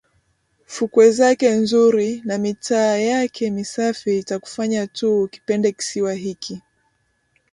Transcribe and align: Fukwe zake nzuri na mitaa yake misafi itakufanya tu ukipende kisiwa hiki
Fukwe 0.73 1.05
zake 1.17 1.47
nzuri 1.49 2.21
na 2.25 2.37
mitaa 2.37 2.97
yake 2.97 3.51
misafi 3.51 4.17
itakufanya 4.19 4.87
tu 4.87 5.21
ukipende 5.21 5.71
kisiwa 5.71 6.13
hiki 6.13 6.61